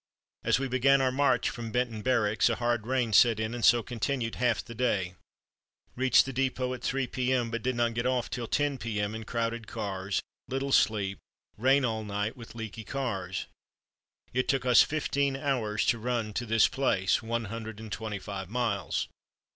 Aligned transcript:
As 0.43 0.57
we 0.57 0.67
began 0.67 0.99
our 0.99 1.11
march 1.11 1.47
from 1.51 1.71
Benton 1.71 2.01
Barracks 2.01 2.49
a 2.49 2.55
hard 2.55 2.87
rain 2.87 3.13
set 3.13 3.39
in 3.39 3.53
and 3.53 3.63
so 3.63 3.83
continued 3.83 4.33
half 4.33 4.65
the 4.65 4.73
day. 4.73 5.13
Reached 5.95 6.25
the 6.25 6.33
dépôt 6.33 6.73
at 6.73 6.81
3 6.81 7.05
P.M., 7.05 7.51
but 7.51 7.61
did 7.61 7.75
not 7.75 7.93
get 7.93 8.07
off 8.07 8.27
till 8.27 8.47
10 8.47 8.79
P.M., 8.79 9.13
in 9.13 9.25
crowded 9.25 9.67
cars, 9.67 10.19
little 10.47 10.71
sleep, 10.71 11.19
rain 11.55 11.85
all 11.85 12.03
night, 12.03 12.35
with 12.35 12.55
leaky 12.55 12.83
cars. 12.83 13.45
It 14.33 14.47
took 14.47 14.65
us 14.65 14.81
fifteen 14.81 15.35
hours 15.35 15.85
to 15.85 15.99
run 15.99 16.33
to 16.33 16.47
this 16.47 16.67
place, 16.67 17.21
one 17.21 17.45
hundred 17.45 17.79
and 17.79 17.91
twenty 17.91 18.17
five 18.17 18.49
miles. 18.49 19.07